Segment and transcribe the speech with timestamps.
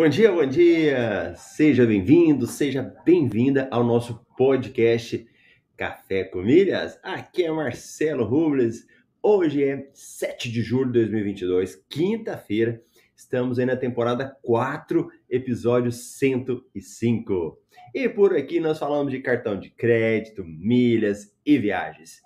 [0.00, 1.34] Bom dia, bom dia!
[1.36, 5.28] Seja bem-vindo, seja bem-vinda ao nosso podcast
[5.76, 6.98] Café com Milhas.
[7.02, 8.86] Aqui é Marcelo Rubles.
[9.22, 12.82] Hoje é 7 de julho de 2022, quinta-feira.
[13.14, 17.58] Estamos aí na temporada 4, episódio 105.
[17.94, 22.22] E por aqui nós falamos de cartão de crédito, milhas e viagens.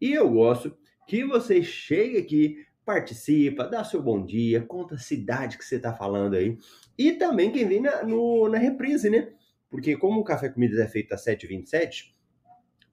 [0.00, 5.56] E eu gosto que você chegue aqui, participa, dá seu bom dia, conta a cidade
[5.56, 6.58] que você está falando aí.
[6.96, 9.28] E também quem vem na, no, na reprise, né?
[9.70, 12.12] Porque como o Café Comidas é feito às 7h27,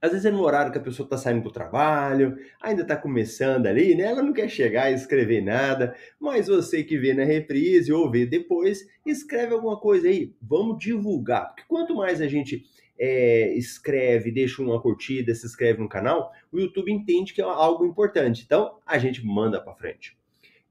[0.01, 3.67] às vezes é no horário que a pessoa está saindo do trabalho, ainda está começando
[3.67, 4.03] ali, né?
[4.03, 8.25] Ela não quer chegar e escrever nada, mas você que vê na reprise ou vê
[8.25, 10.33] depois, escreve alguma coisa aí.
[10.41, 12.63] Vamos divulgar, porque quanto mais a gente
[12.97, 17.85] é, escreve, deixa uma curtida, se inscreve no canal, o YouTube entende que é algo
[17.85, 18.43] importante.
[18.45, 20.18] Então a gente manda para frente.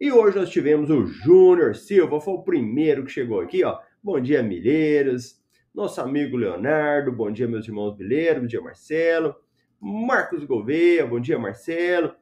[0.00, 3.78] E hoje nós tivemos o Júnior Silva, foi o primeiro que chegou aqui, ó.
[4.02, 5.38] Bom dia, milheiros
[5.78, 9.36] nosso amigo Leonardo, bom dia, meus irmãos Bileiro, bom dia, Marcelo,
[9.80, 12.16] Marcos Gouveia, bom dia, Marcelo,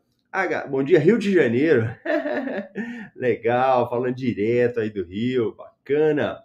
[0.69, 1.88] bom dia, Rio de Janeiro,
[3.16, 6.38] legal, falando direto aí do Rio, bacana.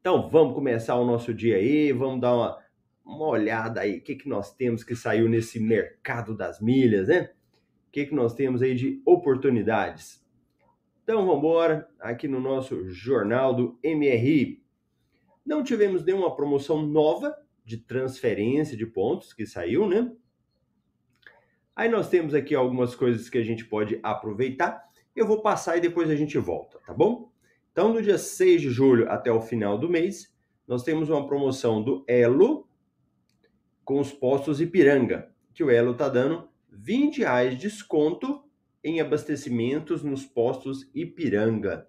[0.00, 2.58] Então vamos começar o nosso dia aí, vamos dar uma,
[3.04, 7.30] uma olhada aí, o que, que nós temos que saiu nesse mercado das milhas, né?
[7.98, 10.24] Que, que nós temos aí de oportunidades?
[11.02, 14.62] Então vamos embora, aqui no nosso jornal do MRI.
[15.44, 20.12] Não tivemos nenhuma promoção nova de transferência de pontos que saiu, né?
[21.74, 24.88] Aí nós temos aqui algumas coisas que a gente pode aproveitar.
[25.16, 27.32] Eu vou passar e depois a gente volta, tá bom?
[27.72, 30.32] Então, do dia 6 de julho até o final do mês,
[30.68, 32.68] nós temos uma promoção do Elo
[33.84, 38.44] com os postos Ipiranga, que o Elo tá dando 20 reais de desconto
[38.82, 41.88] em abastecimentos nos postos Ipiranga.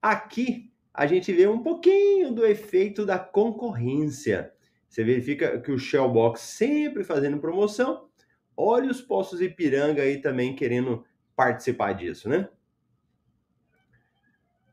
[0.00, 4.52] Aqui a gente vê um pouquinho do efeito da concorrência.
[4.88, 8.08] Você verifica que o Shellbox sempre fazendo promoção.
[8.56, 11.04] Olha os postos Ipiranga aí também querendo
[11.36, 12.48] participar disso, né?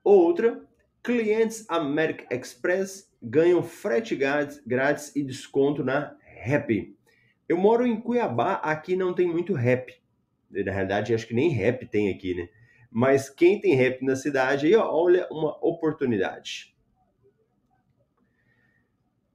[0.03, 0.63] Outra,
[1.03, 6.94] clientes American Express ganham frete grátis, e desconto na Rap.
[7.47, 9.93] Eu moro em Cuiabá, aqui não tem muito rap.
[10.49, 12.49] Na realidade, acho que nem rap tem aqui, né?
[12.91, 16.75] Mas quem tem rap na cidade aí, ó, olha uma oportunidade.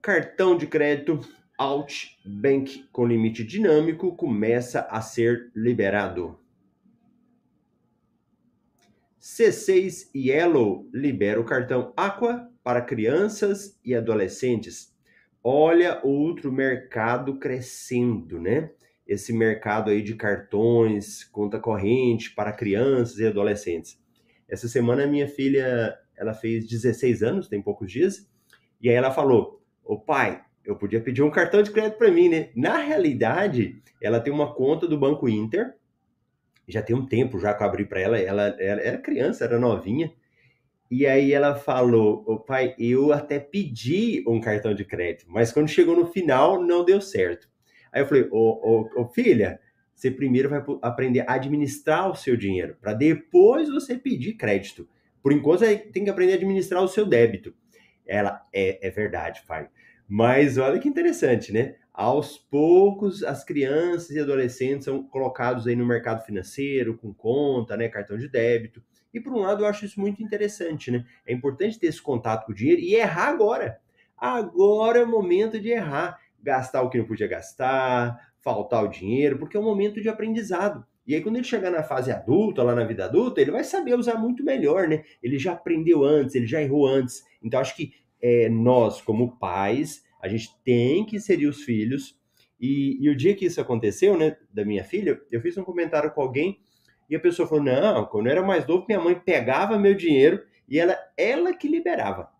[0.01, 1.19] Cartão de crédito
[1.57, 6.39] Alt Bank com limite dinâmico começa a ser liberado.
[9.21, 14.90] C6 Yellow libera o cartão Aqua para crianças e adolescentes.
[15.43, 18.71] Olha outro mercado crescendo, né?
[19.11, 23.99] esse mercado aí de cartões, conta corrente para crianças e adolescentes.
[24.47, 28.29] Essa semana minha filha, ela fez 16 anos, tem poucos dias,
[28.79, 32.29] e aí ela falou: "O pai, eu podia pedir um cartão de crédito para mim,
[32.29, 35.73] né?" Na realidade, ela tem uma conta do Banco Inter.
[36.67, 39.59] Já tem um tempo já que eu abri para ela, ela, ela era criança, era
[39.59, 40.13] novinha.
[40.91, 45.69] E aí ela falou: "O pai, eu até pedi um cartão de crédito, mas quando
[45.69, 47.49] chegou no final não deu certo."
[47.91, 49.59] Aí eu falei, ô filha,
[49.93, 54.87] você primeiro vai aprender a administrar o seu dinheiro, para depois você pedir crédito.
[55.21, 57.53] Por enquanto, você tem que aprender a administrar o seu débito.
[58.05, 59.69] Ela, é, é verdade, pai.
[60.07, 61.75] Mas olha que interessante, né?
[61.93, 67.87] Aos poucos, as crianças e adolescentes são colocados aí no mercado financeiro, com conta, né,
[67.89, 68.81] cartão de débito.
[69.13, 71.05] E por um lado, eu acho isso muito interessante, né?
[71.25, 73.79] É importante ter esse contato com o dinheiro e errar agora.
[74.17, 79.37] Agora é o momento de errar gastar o que não podia gastar, faltar o dinheiro,
[79.37, 80.85] porque é um momento de aprendizado.
[81.05, 83.95] E aí, quando ele chegar na fase adulta, lá na vida adulta, ele vai saber
[83.95, 85.03] usar muito melhor, né?
[85.21, 87.23] Ele já aprendeu antes, ele já errou antes.
[87.43, 92.15] Então, acho que é, nós, como pais, a gente tem que inserir os filhos
[92.59, 96.11] E, e, o dia que isso aconteceu, né, da minha filha, eu fiz um comentário
[96.11, 96.59] com alguém
[97.11, 100.41] e a pessoa falou: Não, quando eu era mais novo, minha mãe pegava meu dinheiro
[100.67, 102.31] e ela, ela que liberava.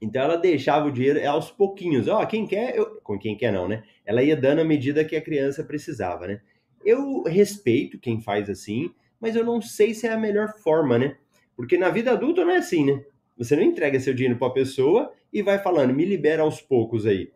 [0.00, 2.06] Então ela deixava o dinheiro aos pouquinhos.
[2.06, 3.00] Ó, oh, quem quer, eu...
[3.00, 3.82] com quem quer não, né?
[4.04, 6.42] Ela ia dando à medida que a criança precisava, né?
[6.84, 11.16] Eu respeito quem faz assim, mas eu não sei se é a melhor forma, né?
[11.56, 13.02] Porque na vida adulta não é assim, né?
[13.38, 17.06] Você não entrega seu dinheiro para a pessoa e vai falando, me libera aos poucos
[17.06, 17.32] aí.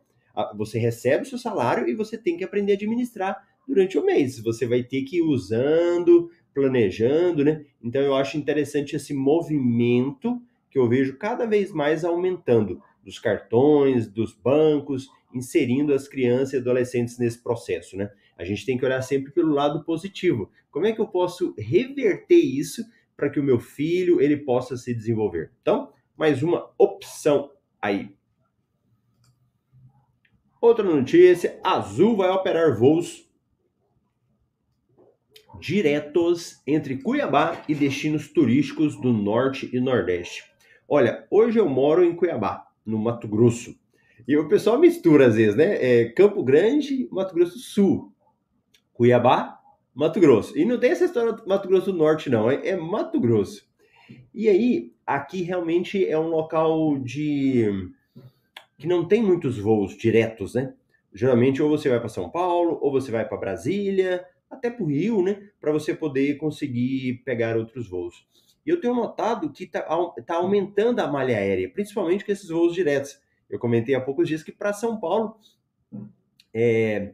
[0.57, 4.39] Você recebe o seu salário e você tem que aprender a administrar durante o mês.
[4.41, 7.65] Você vai ter que ir usando, planejando, né?
[7.83, 10.41] Então eu acho interessante esse movimento
[10.71, 16.57] que eu vejo cada vez mais aumentando dos cartões, dos bancos, inserindo as crianças e
[16.59, 18.11] adolescentes nesse processo, né?
[18.37, 20.51] A gente tem que olhar sempre pelo lado positivo.
[20.71, 22.85] Como é que eu posso reverter isso
[23.17, 25.53] para que o meu filho ele possa se desenvolver?
[25.61, 27.51] Então, mais uma opção
[27.81, 28.15] aí.
[30.61, 33.29] Outra notícia: Azul vai operar voos
[35.61, 40.45] diretos entre Cuiabá e destinos turísticos do Norte e Nordeste.
[40.89, 43.75] Olha, hoje eu moro em Cuiabá, no Mato Grosso.
[44.27, 45.79] E o pessoal mistura às vezes, né?
[45.81, 48.13] É Campo Grande, Mato Grosso Sul.
[48.93, 49.59] Cuiabá,
[49.95, 50.57] Mato Grosso.
[50.57, 52.51] E não tem essa história do Mato Grosso do Norte, não.
[52.51, 53.67] É, é Mato Grosso.
[54.35, 57.91] E aí, aqui realmente é um local de.
[58.79, 60.75] que não tem muitos voos diretos, né?
[61.13, 64.87] Geralmente, ou você vai para São Paulo, ou você vai para Brasília, até para o
[64.87, 65.49] Rio, né?
[65.61, 68.27] Para você poder conseguir pegar outros voos.
[68.65, 69.83] E eu tenho notado que está
[70.27, 73.21] tá aumentando a malha aérea, principalmente com esses voos diretos.
[73.51, 75.37] Eu comentei há poucos dias que para São Paulo,
[76.55, 77.13] é,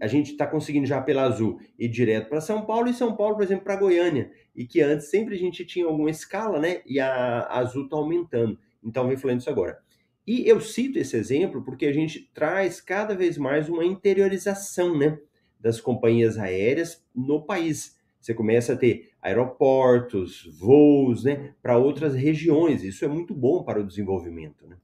[0.00, 3.34] a gente está conseguindo já pela Azul ir direto para São Paulo e São Paulo,
[3.34, 4.30] por exemplo, para Goiânia.
[4.54, 6.80] E que antes sempre a gente tinha alguma escala, né?
[6.86, 8.58] E a Azul está aumentando.
[8.82, 9.78] Então vem falando isso agora.
[10.26, 15.18] E eu cito esse exemplo porque a gente traz cada vez mais uma interiorização, né?
[15.64, 17.98] Das companhias aéreas no país.
[18.20, 22.84] Você começa a ter aeroportos, voos, né, para outras regiões.
[22.84, 24.76] Isso é muito bom para o desenvolvimento, né?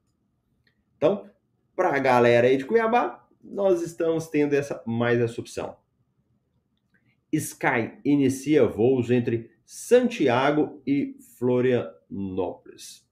[0.96, 1.28] Então,
[1.76, 5.76] para a galera aí de Cuiabá, nós estamos tendo essa mais essa opção.
[7.30, 13.06] Sky inicia voos entre Santiago e Florianópolis.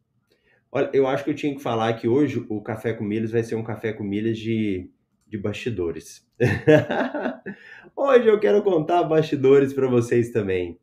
[0.71, 3.43] Olha, eu acho que eu tinha que falar que hoje o Café com Milhas vai
[3.43, 4.91] ser um café com milhas de,
[5.29, 6.27] de bastidores.
[7.95, 10.79] hoje eu quero contar bastidores para vocês também.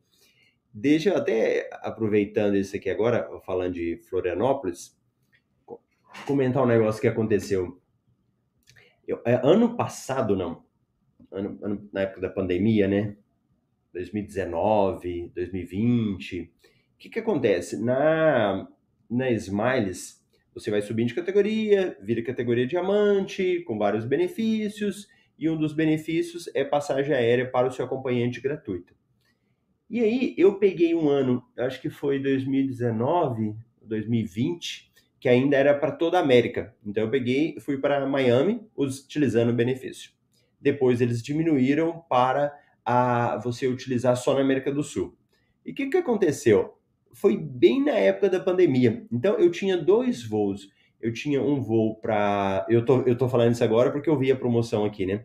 [0.72, 4.96] Deixa eu até, aproveitando isso aqui agora, falando de Florianópolis,
[6.26, 7.80] comentar um negócio que aconteceu.
[9.06, 10.64] Eu, é, ano passado, não,
[11.30, 13.16] ano, ano, na época da pandemia, né?
[13.92, 16.42] 2019, 2020.
[16.42, 17.82] O que, que acontece?
[17.82, 18.68] Na,
[19.08, 20.25] na Smiles,
[20.56, 25.06] você vai subindo de categoria, vira categoria diamante, com vários benefícios,
[25.38, 28.96] e um dos benefícios é passagem aérea para o seu acompanhante gratuito.
[29.90, 35.92] E aí eu peguei um ano, acho que foi 2019, 2020, que ainda era para
[35.92, 36.74] toda a América.
[36.82, 40.10] Então eu peguei, fui para Miami utilizando o benefício.
[40.58, 42.50] Depois eles diminuíram para
[42.82, 45.14] a você utilizar só na América do Sul.
[45.66, 46.75] E o que, que aconteceu?
[47.16, 49.06] Foi bem na época da pandemia.
[49.10, 50.68] Então eu tinha dois voos.
[51.00, 52.66] Eu tinha um voo para.
[52.68, 55.24] Eu tô, eu tô falando isso agora porque eu vi a promoção aqui, né?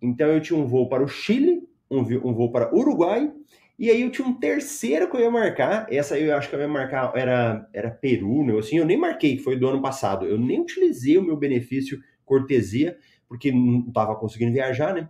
[0.00, 3.30] Então eu tinha um voo para o Chile, um, um voo para Uruguai
[3.80, 5.86] e aí eu tinha um terceiro que eu ia marcar.
[5.90, 8.58] Essa eu acho que eu ia marcar era, era Peru, né?
[8.58, 10.26] Assim, eu nem marquei, que foi do ano passado.
[10.26, 15.08] Eu nem utilizei o meu benefício cortesia, porque não estava conseguindo viajar, né?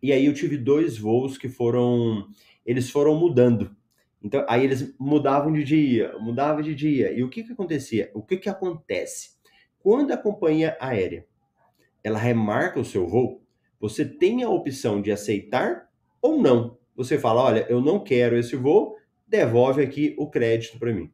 [0.00, 2.28] E aí eu tive dois voos que foram.
[2.64, 3.75] Eles foram mudando.
[4.26, 7.12] Então, aí eles mudavam de dia, mudavam de dia.
[7.12, 8.10] E o que que acontecia?
[8.12, 9.36] O que que acontece?
[9.78, 11.24] Quando a companhia aérea
[12.02, 13.40] ela remarca o seu voo,
[13.78, 15.88] você tem a opção de aceitar
[16.20, 18.96] ou não você fala: olha, eu não quero esse voo,
[19.28, 21.12] devolve aqui o crédito para mim.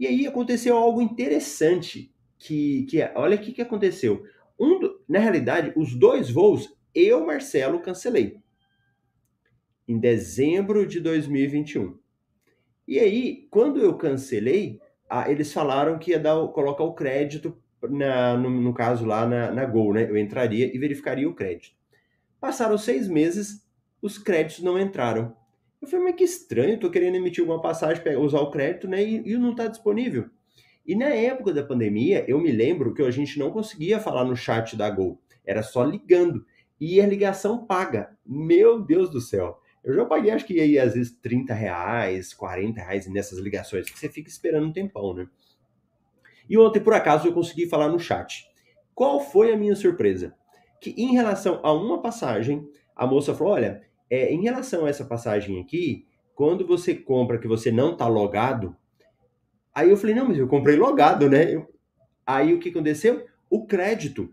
[0.00, 4.24] E aí aconteceu algo interessante, que, que é, olha o que, que aconteceu.
[4.58, 8.40] Um do, na realidade, os dois voos, eu, Marcelo, cancelei.
[9.86, 12.01] Em dezembro de 2021.
[12.86, 14.80] E aí, quando eu cancelei,
[15.28, 17.56] eles falaram que ia dar, colocar o crédito,
[17.90, 20.08] na, no, no caso lá na, na Gol, né?
[20.08, 21.76] Eu entraria e verificaria o crédito.
[22.40, 23.66] Passaram seis meses,
[24.00, 25.36] os créditos não entraram.
[25.80, 29.02] Eu falei, mas que estranho, estou querendo emitir uma passagem para usar o crédito, né?
[29.02, 30.28] E, e não está disponível.
[30.86, 34.36] E na época da pandemia, eu me lembro que a gente não conseguia falar no
[34.36, 36.44] chat da Gol, era só ligando.
[36.80, 38.16] E a ligação paga.
[38.26, 39.60] Meu Deus do céu.
[39.84, 43.98] Eu já paguei, acho que aí, às vezes, 30 reais, 40 reais nessas ligações, que
[43.98, 45.26] você fica esperando um tempão, né?
[46.48, 48.46] E ontem, por acaso, eu consegui falar no chat.
[48.94, 50.34] Qual foi a minha surpresa?
[50.82, 55.04] que em relação a uma passagem, a moça falou: olha, é, em relação a essa
[55.04, 58.76] passagem aqui, quando você compra que você não está logado,
[59.72, 61.54] aí eu falei: não, mas eu comprei logado, né?
[61.54, 61.72] Eu,
[62.26, 63.24] aí o que aconteceu?
[63.48, 64.28] O crédito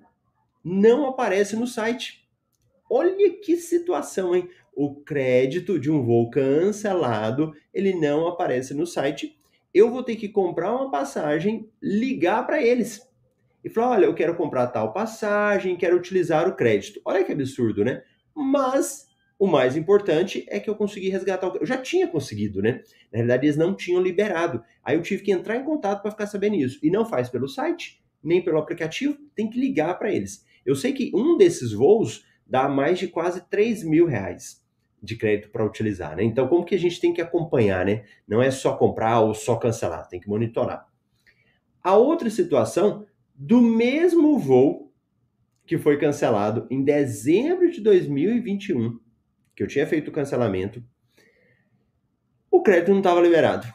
[0.64, 2.28] não aparece no site.
[2.90, 4.50] Olha que situação, hein?
[4.82, 9.38] O crédito de um voo cancelado, ele não aparece no site.
[9.74, 13.06] Eu vou ter que comprar uma passagem, ligar para eles
[13.62, 17.02] e falar: olha, eu quero comprar tal passagem, quero utilizar o crédito.
[17.04, 18.04] Olha que absurdo, né?
[18.34, 21.58] Mas o mais importante é que eu consegui resgatar o.
[21.58, 22.82] Eu já tinha conseguido, né?
[23.12, 24.64] Na realidade, eles não tinham liberado.
[24.82, 26.80] Aí eu tive que entrar em contato para ficar sabendo isso.
[26.82, 30.46] E não faz pelo site, nem pelo aplicativo, tem que ligar para eles.
[30.66, 34.59] Eu sei que um desses voos dá mais de quase 3 mil reais
[35.02, 36.24] de crédito para utilizar, né?
[36.24, 38.04] Então, como que a gente tem que acompanhar, né?
[38.28, 40.88] Não é só comprar ou só cancelar, tem que monitorar.
[41.82, 44.92] A outra situação do mesmo voo
[45.66, 49.00] que foi cancelado em dezembro de 2021,
[49.56, 50.84] que eu tinha feito o cancelamento,
[52.50, 53.68] o crédito não estava liberado.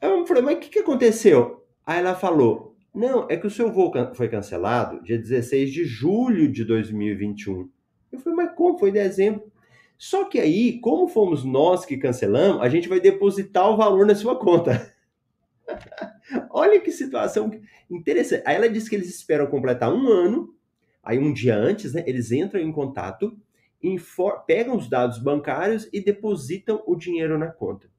[0.00, 1.66] Eu falei, mas o que, que aconteceu?
[1.84, 6.52] Aí ela falou, não, é que o seu voo foi cancelado dia 16 de julho
[6.52, 7.70] de 2021.
[8.12, 8.78] Eu falei, mas como?
[8.78, 9.50] Foi em dezembro.
[9.98, 14.14] Só que aí, como fomos nós que cancelamos, a gente vai depositar o valor na
[14.14, 14.94] sua conta.
[16.50, 17.50] Olha que situação
[17.90, 18.44] interessante.
[18.46, 20.54] Aí ela disse que eles esperam completar um ano,
[21.02, 23.36] aí um dia antes, né, eles entram em contato,
[24.46, 27.90] pegam os dados bancários e depositam o dinheiro na conta.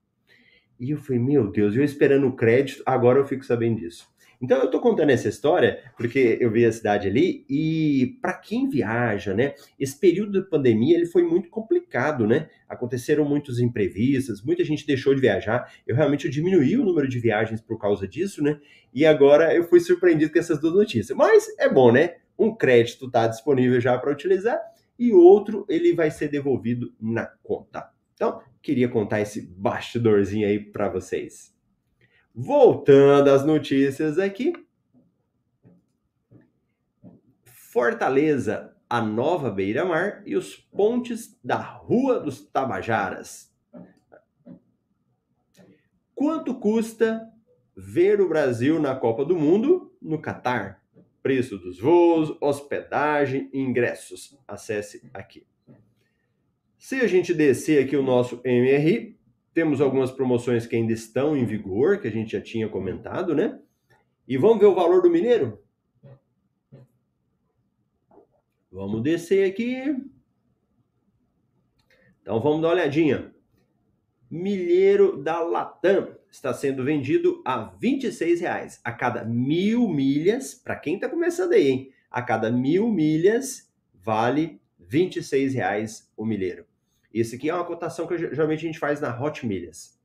[0.79, 4.07] E eu falei, meu Deus, eu esperando o crédito, agora eu fico sabendo disso.
[4.41, 8.69] Então eu tô contando essa história porque eu vi a cidade ali e para quem
[8.69, 12.47] viaja, né, esse período de pandemia ele foi muito complicado, né?
[12.67, 15.69] Aconteceram muitos imprevistos, muita gente deixou de viajar.
[15.85, 18.59] Eu realmente diminuí o número de viagens por causa disso, né?
[18.93, 21.17] E agora eu fui surpreendido com essas duas notícias.
[21.17, 22.15] Mas é bom, né?
[22.37, 24.57] Um crédito está disponível já para utilizar
[24.97, 27.89] e outro ele vai ser devolvido na conta.
[28.13, 31.53] Então, queria contar esse bastidorzinho aí para vocês.
[32.41, 34.53] Voltando às notícias aqui.
[37.43, 43.53] Fortaleza, a nova beira-mar e os pontes da Rua dos Tabajaras.
[46.15, 47.29] Quanto custa
[47.75, 50.81] ver o Brasil na Copa do Mundo no Catar?
[51.21, 54.39] Preço dos voos, hospedagem, ingressos.
[54.47, 55.45] Acesse aqui.
[56.77, 59.18] Se a gente descer aqui o nosso MRI,
[59.53, 63.59] temos algumas promoções que ainda estão em vigor, que a gente já tinha comentado, né?
[64.27, 65.61] E vamos ver o valor do mineiro?
[68.71, 69.95] Vamos descer aqui.
[72.21, 73.33] Então vamos dar uma olhadinha.
[74.29, 80.53] Milheiro da Latam está sendo vendido a 26 reais a cada mil milhas.
[80.53, 81.93] Para quem está começando aí, hein?
[82.11, 86.68] A cada mil milhas vale 26 reais o milheiro.
[87.13, 89.99] Esse aqui é uma cotação que geralmente a gente faz na Hot Milhas.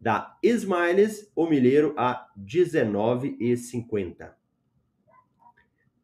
[0.00, 4.32] Da Smiles, o milheiro a R$19,50.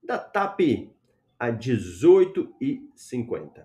[0.03, 0.91] Da TAP,
[1.39, 3.65] a R$18,50.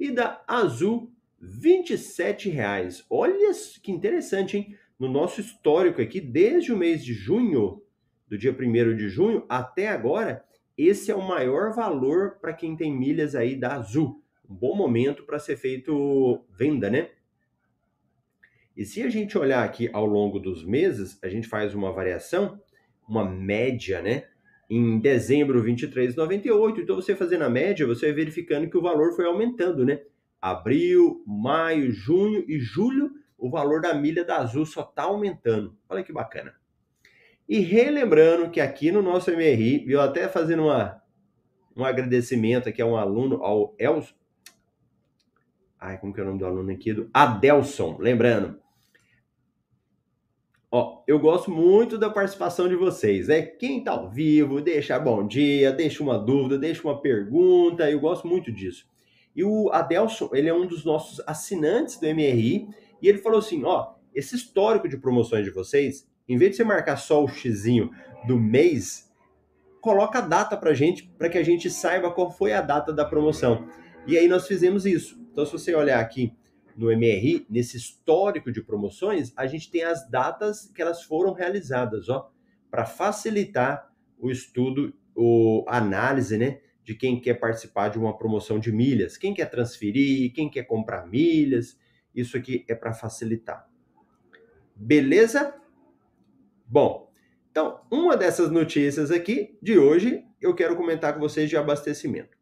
[0.00, 3.04] E da Azul, R$27,00.
[3.10, 4.74] Olha que interessante, hein?
[4.98, 7.82] No nosso histórico aqui, desde o mês de junho,
[8.28, 10.44] do dia 1 de junho até agora,
[10.78, 15.24] esse é o maior valor para quem tem milhas aí da Azul um bom momento
[15.24, 17.10] para ser feito venda, né?
[18.76, 22.60] E se a gente olhar aqui ao longo dos meses, a gente faz uma variação,
[23.08, 24.24] uma média, né?
[24.68, 26.80] Em dezembro, 23,98.
[26.80, 30.00] Então, você fazendo a média, você vai verificando que o valor foi aumentando, né?
[30.40, 35.76] Abril, maio, junho e julho, o valor da milha da Azul só está aumentando.
[35.88, 36.54] Olha que bacana.
[37.48, 41.00] E relembrando que aqui no nosso MRI, eu até fazendo uma,
[41.76, 44.14] um agradecimento aqui a um aluno, ao Elson,
[45.86, 46.94] Ai, como que é o nome do aluno aqui?
[46.94, 48.58] Do Adelson, lembrando.
[50.72, 53.42] Ó, eu gosto muito da participação de vocês, né?
[53.42, 58.26] Quem tá ao vivo, deixa bom dia, deixa uma dúvida, deixa uma pergunta, eu gosto
[58.26, 58.86] muito disso.
[59.36, 62.66] E o Adelson, ele é um dos nossos assinantes do MRI,
[63.02, 66.64] e ele falou assim, ó, esse histórico de promoções de vocês, em vez de você
[66.64, 67.90] marcar só o xizinho
[68.26, 69.12] do mês,
[69.82, 73.04] coloca a data pra gente, para que a gente saiba qual foi a data da
[73.04, 73.68] promoção.
[74.06, 75.18] E aí nós fizemos isso.
[75.32, 76.36] Então, se você olhar aqui
[76.76, 82.08] no MRI, nesse histórico de promoções, a gente tem as datas que elas foram realizadas,
[82.08, 82.30] ó,
[82.70, 88.58] para facilitar o estudo, o a análise, né, de quem quer participar de uma promoção
[88.58, 91.78] de milhas, quem quer transferir, quem quer comprar milhas.
[92.14, 93.66] Isso aqui é para facilitar.
[94.76, 95.54] Beleza?
[96.66, 97.10] Bom,
[97.50, 102.33] então, uma dessas notícias aqui de hoje eu quero comentar com vocês de abastecimento.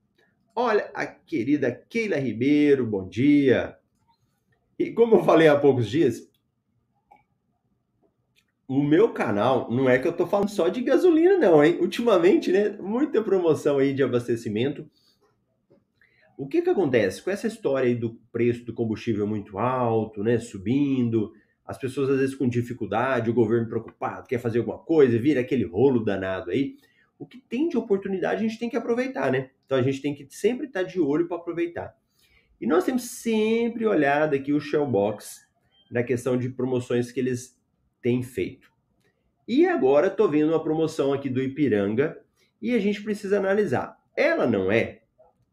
[0.55, 3.75] Olha, a querida Keila Ribeiro, bom dia.
[4.79, 6.31] E como eu falei há poucos dias,
[8.69, 11.79] o meu canal não é que eu tô falando só de gasolina, não, hein?
[11.81, 12.69] Ultimamente, né?
[12.79, 14.87] Muita promoção aí de abastecimento.
[16.37, 20.39] O que que acontece com essa história aí do preço do combustível muito alto, né?
[20.39, 21.33] Subindo,
[21.65, 25.65] as pessoas às vezes com dificuldade, o governo preocupado, quer fazer alguma coisa, vira aquele
[25.65, 26.77] rolo danado aí.
[27.19, 29.51] O que tem de oportunidade a gente tem que aproveitar, né?
[29.73, 31.97] Então a gente tem que sempre estar de olho para aproveitar.
[32.61, 35.49] E nós temos sempre olhado aqui o Shellbox
[35.91, 37.59] na questão de promoções que eles
[38.03, 38.71] têm feito.
[39.49, 42.23] E agora estou vendo uma promoção aqui do Ipiranga
[42.61, 43.97] e a gente precisa analisar.
[44.15, 45.05] Ela não é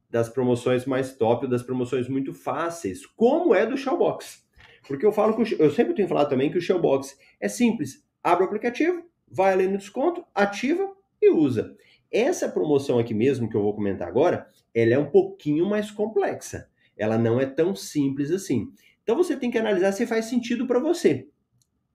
[0.09, 4.45] das promoções mais top, das promoções muito fáceis, como é do Shellbox.
[4.85, 8.05] Porque eu falo que eu sempre tenho falado também que o Shellbox é simples.
[8.21, 11.77] Abre o aplicativo, vai ali no desconto, ativa e usa.
[12.11, 16.69] Essa promoção aqui mesmo que eu vou comentar agora, ela é um pouquinho mais complexa.
[16.97, 18.71] Ela não é tão simples assim.
[19.03, 21.27] Então você tem que analisar se faz sentido para você.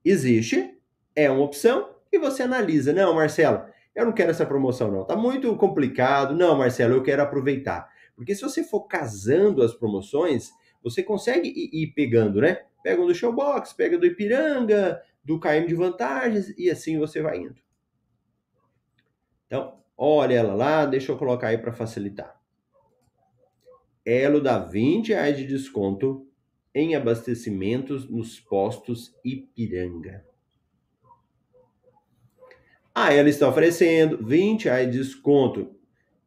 [0.04, 0.78] Existe,
[1.14, 2.92] é uma opção e você analisa.
[2.92, 5.04] Não, Marcelo, eu não quero essa promoção não.
[5.04, 6.34] Tá muito complicado.
[6.34, 7.88] Não, Marcelo, eu quero aproveitar.
[8.16, 10.50] Porque se você for casando as promoções,
[10.82, 12.64] você consegue ir, pegando, né?
[12.82, 17.38] Pega um do Showbox, pega do Ipiranga, do KM de vantagens e assim você vai
[17.38, 17.56] indo.
[19.46, 22.40] Então, olha ela lá, deixa eu colocar aí para facilitar.
[24.04, 26.26] Elo dá 20 reais de desconto
[26.74, 30.24] em abastecimentos nos postos Ipiranga.
[32.94, 35.74] Ah, ela está oferecendo 20 reais de desconto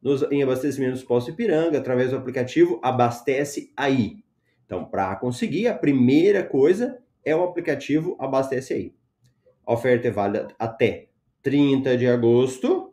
[0.02, 4.22] nos, em abastecimentos postos Ipiranga através do aplicativo Abastece Aí.
[4.66, 8.94] Então, para conseguir, a primeira coisa é o aplicativo Abastece Aí.
[9.64, 11.08] A oferta é válida até
[11.42, 12.87] 30 de agosto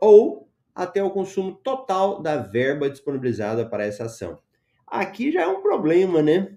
[0.00, 4.38] ou até o consumo total da verba disponibilizada para essa ação.
[4.86, 6.56] Aqui já é um problema, né?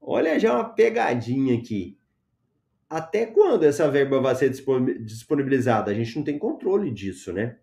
[0.00, 1.98] Olha já uma pegadinha aqui.
[2.88, 5.90] Até quando essa verba vai ser disponibilizada?
[5.90, 7.58] A gente não tem controle disso, né?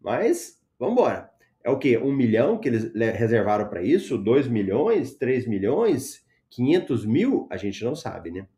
[0.00, 1.30] Mas, vamos embora.
[1.62, 1.96] É o quê?
[1.98, 4.18] Um milhão que eles reservaram para isso?
[4.18, 5.14] Dois milhões?
[5.14, 6.24] Três milhões?
[6.50, 7.46] Quinhentos mil?
[7.50, 8.48] A gente não sabe, né?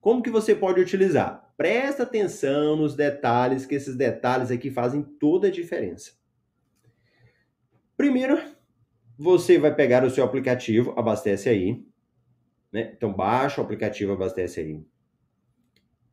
[0.00, 1.45] Como que você pode utilizar?
[1.56, 6.12] Presta atenção nos detalhes, que esses detalhes aqui fazem toda a diferença.
[7.96, 8.38] Primeiro,
[9.18, 11.82] você vai pegar o seu aplicativo, abastece aí.
[12.70, 12.92] Né?
[12.94, 14.84] Então, baixa o aplicativo, abastece aí.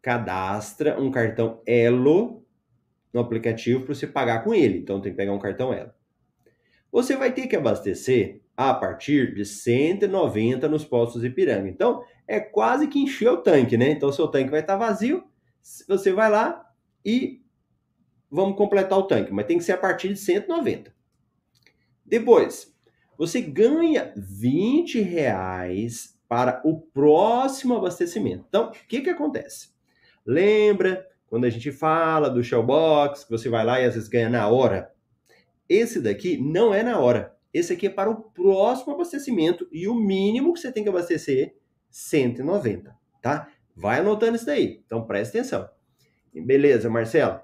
[0.01, 2.45] Cadastra um cartão Elo
[3.11, 4.77] no aplicativo para você pagar com ele.
[4.77, 5.91] Então, tem que pegar um cartão Elo.
[6.89, 11.67] Você vai ter que abastecer a partir de 190 nos postos Ipiranga.
[11.67, 13.89] Então, é quase que encher o tanque, né?
[13.89, 15.27] Então, seu tanque vai estar vazio
[15.87, 16.69] você vai lá
[17.05, 17.41] e
[18.29, 20.93] vamos completar o tanque, mas tem que ser a partir de 190.
[22.05, 22.73] Depois,
[23.17, 28.45] você ganha 20 reais para o próximo abastecimento.
[28.47, 29.69] Então, o que, que acontece?
[30.25, 34.29] Lembra quando a gente fala do Shellbox, que você vai lá e às vezes ganha
[34.29, 34.91] na hora?
[35.69, 37.35] Esse daqui não é na hora.
[37.53, 41.55] Esse aqui é para o próximo abastecimento e o mínimo que você tem que abastecer
[41.89, 43.47] 190, tá?
[43.75, 44.81] Vai anotando isso daí.
[44.85, 45.69] Então presta atenção.
[46.33, 47.39] Beleza, Marcelo?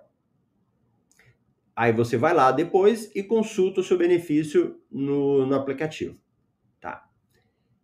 [1.76, 6.18] Aí você vai lá depois e consulta o seu benefício no, no aplicativo.
[6.80, 7.08] Tá?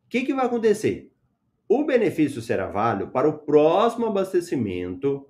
[0.05, 1.11] O que, que vai acontecer?
[1.67, 5.27] O benefício será válido para o próximo abastecimento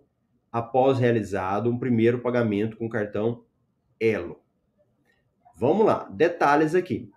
[0.51, 3.45] após realizado um primeiro pagamento com cartão
[3.99, 4.41] Elo.
[5.55, 7.09] Vamos lá, detalhes aqui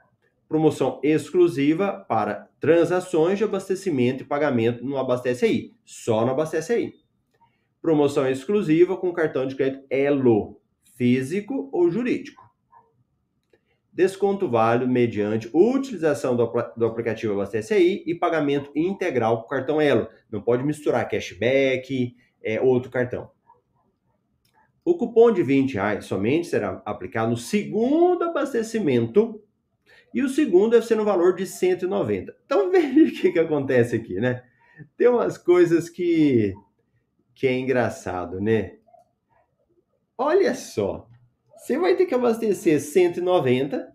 [0.48, 6.94] promoção exclusiva para transações de abastecimento e pagamento no Abastece Aí, só no Abastece Aí.
[7.82, 10.60] Promoção exclusiva com cartão de crédito Elo,
[10.96, 12.42] físico ou jurídico.
[13.92, 20.08] Desconto válido mediante utilização do, do aplicativo Abastece Aí e pagamento integral com cartão Elo.
[20.30, 23.30] Não pode misturar cashback, é, outro cartão.
[24.84, 29.42] O cupom de 20 reais somente será aplicado no segundo abastecimento
[30.12, 32.36] e o segundo deve ser no valor de 190.
[32.44, 34.42] Então veja o que, que acontece aqui, né?
[34.96, 36.54] Tem umas coisas que,
[37.34, 38.76] que é engraçado, né?
[40.16, 41.08] Olha só,
[41.56, 43.92] você vai ter que abastecer 190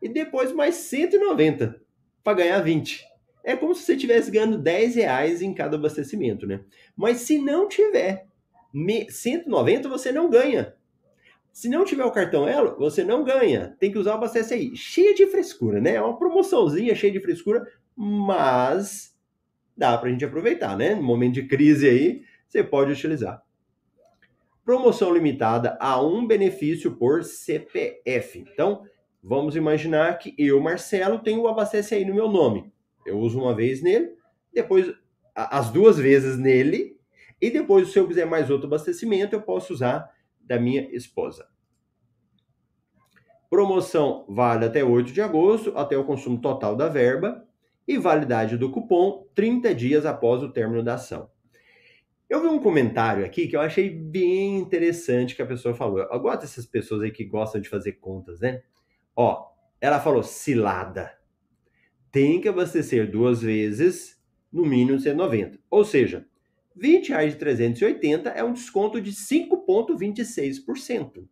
[0.00, 1.80] e depois mais 190
[2.22, 3.04] para ganhar 20.
[3.42, 6.64] É como se você estivesse ganhando 10 reais em cada abastecimento, né?
[6.96, 8.26] Mas se não tiver
[9.10, 10.75] 190, você não ganha.
[11.56, 13.74] Se não tiver o cartão Elo, você não ganha.
[13.80, 14.76] Tem que usar o Abastece aí.
[14.76, 15.94] Cheia de frescura, né?
[15.94, 17.66] É uma promoçãozinha cheia de frescura,
[17.96, 19.16] mas
[19.74, 20.94] dá pra gente aproveitar, né?
[20.94, 23.42] No momento de crise aí, você pode utilizar.
[24.66, 28.44] Promoção limitada a um benefício por CPF.
[28.52, 28.82] Então,
[29.24, 32.70] vamos imaginar que eu, Marcelo, tenho o Abastece Aí no meu nome.
[33.06, 34.12] Eu uso uma vez nele,
[34.52, 34.92] depois
[35.34, 36.98] as duas vezes nele,
[37.40, 40.14] e depois, se eu quiser mais outro abastecimento, eu posso usar
[40.46, 41.48] da minha esposa.
[43.50, 47.46] Promoção vale até 8 de agosto, até o consumo total da verba,
[47.86, 51.30] e validade do cupom 30 dias após o término da ação.
[52.28, 56.00] Eu vi um comentário aqui que eu achei bem interessante que a pessoa falou.
[56.00, 58.62] Eu gosto dessas pessoas aí que gostam de fazer contas, né?
[59.14, 59.46] Ó,
[59.80, 61.16] ela falou cilada.
[62.10, 64.20] Tem que abastecer duas vezes,
[64.52, 65.60] no mínimo 190.
[65.70, 66.26] Ou seja,
[66.76, 71.26] R$ 20,00 de 380 é um desconto de 5,26%.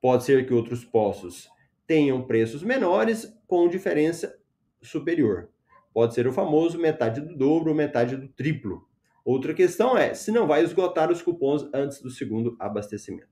[0.00, 1.48] Pode ser que outros postos
[1.86, 4.36] tenham preços menores com diferença
[4.82, 5.48] superior.
[5.94, 8.88] Pode ser o famoso metade do dobro metade do triplo.
[9.24, 13.30] Outra questão é se não vai esgotar os cupons antes do segundo abastecimento.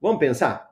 [0.00, 0.70] Vamos pensar?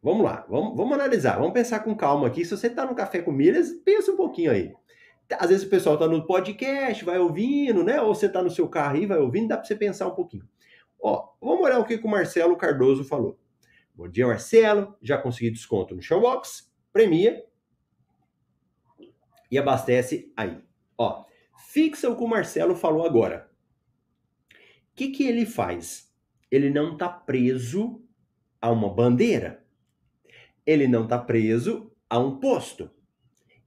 [0.00, 2.44] Vamos lá, vamos, vamos analisar, vamos pensar com calma aqui.
[2.44, 4.72] Se você está no Café com Milhas, pensa um pouquinho aí.
[5.38, 8.00] Às vezes o pessoal está no podcast, vai ouvindo, né?
[8.00, 10.48] Ou você está no seu carro e vai ouvindo, dá para você pensar um pouquinho.
[11.00, 13.38] Ó, vamos olhar o que, que o Marcelo Cardoso falou.
[13.94, 14.96] Bom dia, Marcelo.
[15.00, 17.44] Já consegui desconto no Showbox, premia
[19.50, 20.62] e abastece aí.
[20.98, 21.24] Ó,
[21.56, 23.50] fixa o que o Marcelo falou agora
[25.00, 26.12] que, que ele faz?
[26.50, 28.04] Ele não está preso
[28.60, 29.64] a uma bandeira.
[30.66, 32.90] Ele não está preso a um posto.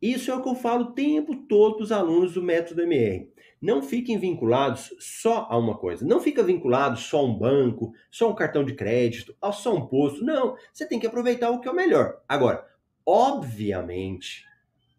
[0.03, 3.31] Isso é o que eu falo o tempo todo para os alunos do método MR.
[3.61, 6.05] Não fiquem vinculados só a uma coisa.
[6.05, 9.73] Não fica vinculado só a um banco, só a um cartão de crédito, a só
[9.73, 10.21] um posto.
[10.21, 12.21] Não, você tem que aproveitar o que é o melhor.
[12.27, 12.67] Agora,
[13.05, 14.45] obviamente,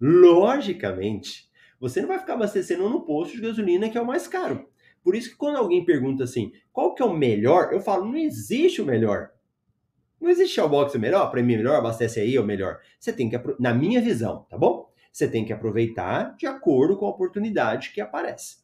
[0.01, 4.67] logicamente, você não vai ficar abastecendo no posto de gasolina que é o mais caro.
[5.03, 7.75] Por isso que quando alguém pergunta assim, qual que é o melhor?
[7.75, 9.33] Eu falo, não existe o melhor.
[10.19, 12.81] Não existe o melhor, para mim melhor, abastece aí é o melhor.
[12.99, 14.94] Você tem que, na minha visão, tá bom?
[15.15, 18.57] Você tem que aproveitar de acordo com a oportunidade que aparece.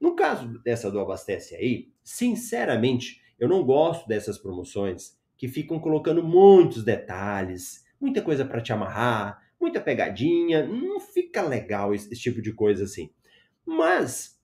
[0.00, 6.20] No caso dessa do abastece aí, sinceramente, eu não gosto dessas promoções que ficam colocando
[6.20, 12.42] muitos detalhes, muita coisa para te amarrar, muita pegadinha, não fica legal esse, esse tipo
[12.42, 13.12] de coisa assim.
[13.64, 14.36] Mas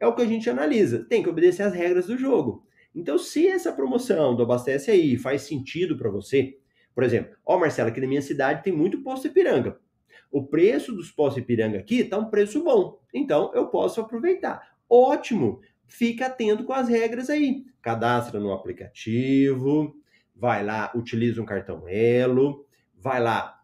[0.00, 1.06] é o que a gente analisa.
[1.08, 2.66] Tem que obedecer às regras do jogo.
[2.92, 6.58] Então, se essa promoção do Abastece Aí faz sentido para você,
[6.92, 9.78] por exemplo, ó, Marcelo, aqui na minha cidade tem muito posto Ipiranga.
[10.30, 13.00] O preço dos postos Ipiranga aqui está um preço bom.
[13.12, 14.76] Então, eu posso aproveitar.
[14.88, 15.60] Ótimo!
[15.86, 17.64] Fica atento com as regras aí.
[17.82, 19.96] Cadastra no aplicativo,
[20.34, 22.64] vai lá, utiliza um cartão Elo,
[22.96, 23.60] vai lá,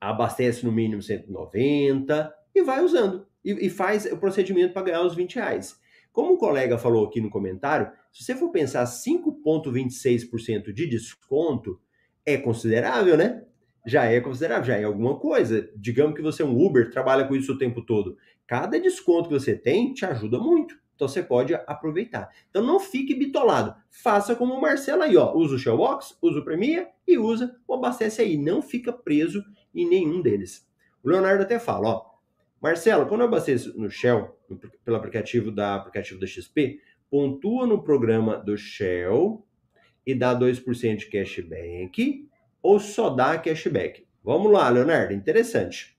[0.00, 5.14] abastece no mínimo 190 e vai usando e, e faz o procedimento para ganhar os
[5.14, 5.78] 20 reais.
[6.12, 11.80] Como o colega falou aqui no comentário, se você for pensar 5,26% de desconto,
[12.26, 13.44] é considerável, né?
[13.86, 15.70] Já é considerável, já é alguma coisa.
[15.76, 18.16] Digamos que você é um Uber, trabalha com isso o tempo todo.
[18.46, 20.78] Cada desconto que você tem te ajuda muito.
[20.94, 22.28] Então você pode aproveitar.
[22.50, 23.74] Então não fique bitolado.
[23.90, 25.34] Faça como o Marcelo aí, ó.
[25.34, 28.36] Usa o Shellbox, usa o Premia e usa o Abastece aí.
[28.36, 29.42] Não fica preso
[29.74, 30.68] em nenhum deles.
[31.02, 32.10] O Leonardo até fala, ó.
[32.60, 34.36] Marcelo, quando eu abasteço no Shell,
[34.84, 36.78] pelo aplicativo da aplicativo da XP,
[37.10, 39.42] pontua no programa do Shell
[40.06, 42.28] e dá 2% de cashback
[42.62, 44.06] ou só dá cashback?
[44.22, 45.98] Vamos lá, Leonardo, interessante.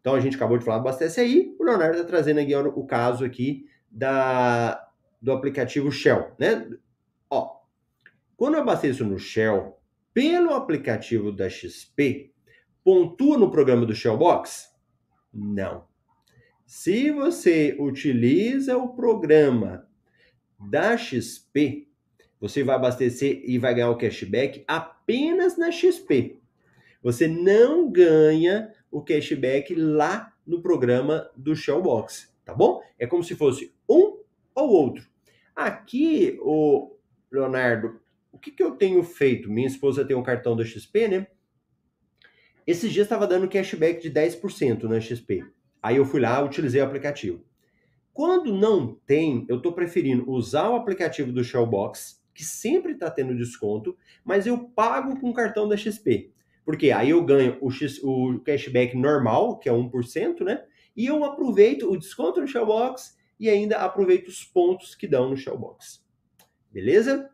[0.00, 3.24] Então a gente acabou de falar abastece aí, o Leonardo está trazendo aqui o caso
[3.24, 4.88] aqui da,
[5.20, 6.68] do aplicativo Shell, né?
[7.30, 7.60] Ó,
[8.36, 9.78] quando eu abasteço no Shell,
[10.12, 12.32] pelo aplicativo da XP,
[12.82, 14.72] pontua no programa do Shellbox?
[15.32, 15.86] Não.
[16.66, 19.86] Se você utiliza o programa
[20.58, 21.88] da XP,
[22.40, 24.64] você vai abastecer e vai ganhar o cashback
[25.02, 26.38] apenas na XP.
[27.02, 32.80] Você não ganha o cashback lá no programa do Shellbox, tá bom?
[32.98, 34.18] É como se fosse um
[34.54, 35.04] ou outro.
[35.54, 36.94] Aqui, o
[37.30, 39.50] Leonardo, o que, que eu tenho feito?
[39.50, 41.26] Minha esposa tem um cartão da XP, né?
[42.64, 45.44] Esses dias estava dando cashback de 10% na XP.
[45.82, 47.44] Aí eu fui lá, utilizei o aplicativo.
[48.14, 53.36] Quando não tem, eu estou preferindo usar o aplicativo do Shellbox, que sempre está tendo
[53.36, 56.32] desconto, mas eu pago com o cartão da XP.
[56.64, 60.62] Porque aí eu ganho o, X, o cashback normal, que é 1%, né?
[60.96, 65.36] E eu aproveito o desconto no Shellbox e ainda aproveito os pontos que dão no
[65.36, 66.04] Shellbox.
[66.70, 67.28] Beleza?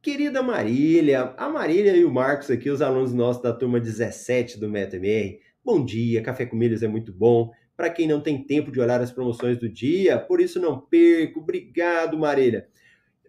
[0.00, 4.68] Querida Marília, a Marília e o Marcos aqui, os alunos nossos da turma 17 do
[4.68, 5.38] MetaMR.
[5.64, 7.52] Bom dia, café com milhas é muito bom.
[7.76, 11.40] Para quem não tem tempo de olhar as promoções do dia, por isso não perco.
[11.40, 12.68] Obrigado, Marília.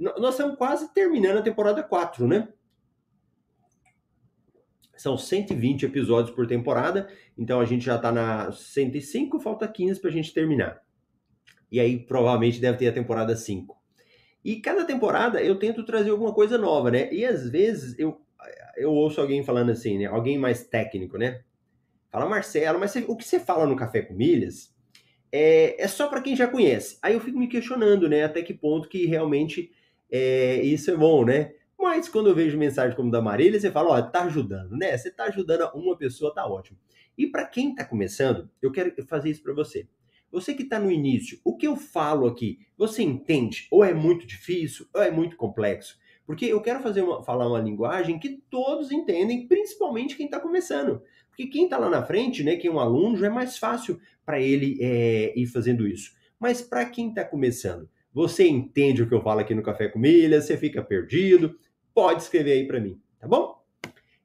[0.04, 2.50] Nós estamos quase terminando a temporada 4, né?
[4.98, 10.10] São 120 episódios por temporada, então a gente já está na 105, falta 15 para
[10.10, 10.82] a gente terminar.
[11.72, 13.76] E aí provavelmente deve ter a temporada 5.
[14.44, 17.12] E cada temporada eu tento trazer alguma coisa nova, né?
[17.14, 18.22] E às vezes eu,
[18.76, 20.06] eu ouço alguém falando assim, né?
[20.06, 21.42] Alguém mais técnico, né?
[22.12, 24.74] Fala, Marcelo, mas você, o que você fala no Café com Milhas
[25.32, 27.00] é, é só para quem já conhece.
[27.02, 28.24] Aí eu fico me questionando, né?
[28.24, 29.72] Até que ponto que realmente
[30.16, 31.54] é, isso é bom, né?
[31.76, 34.96] Mas quando eu vejo mensagem como da Marília, você fala, ó, tá ajudando, né?
[34.96, 36.78] Você tá ajudando uma pessoa, tá ótimo.
[37.18, 39.88] E para quem tá começando, eu quero fazer isso para você.
[40.32, 43.68] Você que está no início, o que eu falo aqui, você entende?
[43.72, 45.98] Ou é muito difícil, ou é muito complexo?
[46.28, 51.02] Porque eu quero fazer uma, falar uma linguagem que todos entendem, principalmente quem está começando.
[51.30, 54.00] Porque quem está lá na frente, né, quem é um aluno, já é mais fácil
[54.24, 56.12] para ele é, ir fazendo isso.
[56.40, 59.98] Mas para quem está começando, você entende o que eu falo aqui no Café com
[59.98, 60.46] Milhas?
[60.46, 61.58] Você fica perdido?
[61.94, 63.64] Pode escrever aí para mim, tá bom?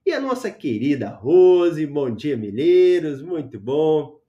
[0.04, 4.20] E a nossa querida Rose, bom dia, milheiros, muito bom.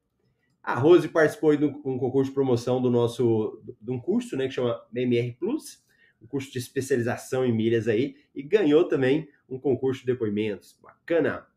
[0.63, 4.53] A Rose participou de um concurso de promoção do nosso, de um curso, né, que
[4.53, 5.83] chama MR Plus,
[6.21, 10.77] um curso de especialização em milhas aí, e ganhou também um concurso de depoimentos.
[10.81, 11.47] Bacana!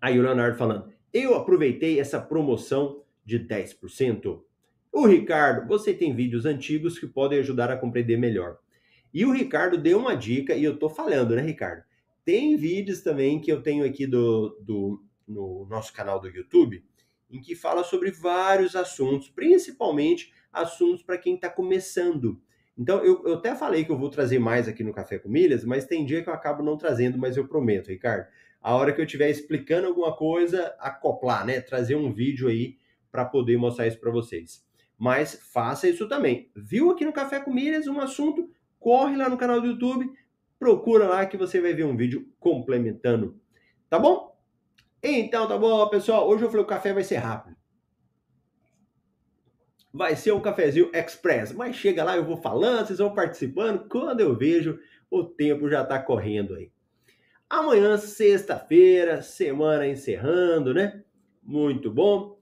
[0.00, 4.42] Aí o Leonardo falando, eu aproveitei essa promoção de 10%.
[4.92, 8.58] O Ricardo, você tem vídeos antigos que podem ajudar a compreender melhor.
[9.12, 11.82] E o Ricardo deu uma dica, e eu tô falando, né, Ricardo?
[12.24, 16.84] Tem vídeos também que eu tenho aqui do, do no nosso canal do YouTube,
[17.30, 22.38] em que fala sobre vários assuntos, principalmente assuntos para quem está começando.
[22.76, 25.64] Então, eu, eu, até falei que eu vou trazer mais aqui no Café com Milhas,
[25.64, 28.26] mas tem dia que eu acabo não trazendo, mas eu prometo, Ricardo.
[28.60, 31.60] A hora que eu estiver explicando alguma coisa, acoplar, né?
[31.60, 32.76] Trazer um vídeo aí
[33.10, 34.62] para poder mostrar isso para vocês.
[35.02, 36.48] Mas faça isso também.
[36.54, 38.48] Viu aqui no Café com Milhas um assunto?
[38.78, 40.08] Corre lá no canal do YouTube,
[40.60, 43.36] procura lá que você vai ver um vídeo complementando.
[43.90, 44.40] Tá bom?
[45.02, 46.28] Então, tá bom, pessoal.
[46.28, 47.56] Hoje eu falei o café vai ser rápido.
[49.92, 53.88] Vai ser um cafezinho express, mas chega lá, eu vou falando, vocês vão participando.
[53.88, 54.78] Quando eu vejo,
[55.10, 56.70] o tempo já tá correndo aí.
[57.50, 61.02] Amanhã, sexta-feira, semana encerrando, né?
[61.42, 62.40] Muito bom.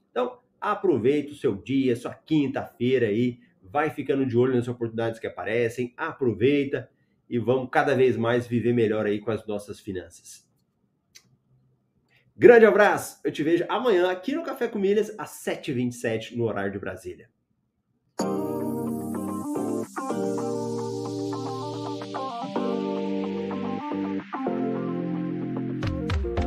[0.61, 3.39] Aproveita o seu dia, sua quinta-feira aí.
[3.63, 5.93] Vai ficando de olho nas oportunidades que aparecem.
[5.97, 6.87] Aproveita
[7.27, 10.47] e vamos cada vez mais viver melhor aí com as nossas finanças.
[12.37, 16.71] Grande abraço, eu te vejo amanhã aqui no Café com Milhas, às 7h27, no horário
[16.71, 17.29] de Brasília.